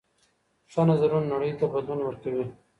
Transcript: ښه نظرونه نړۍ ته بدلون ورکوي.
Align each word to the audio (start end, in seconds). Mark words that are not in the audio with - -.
ښه 0.71 0.81
نظرونه 0.89 1.27
نړۍ 1.33 1.51
ته 1.59 1.65
بدلون 1.73 1.99
ورکوي. 2.03 2.45